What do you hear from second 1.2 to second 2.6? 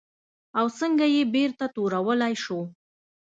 بېرته تورولی شو؟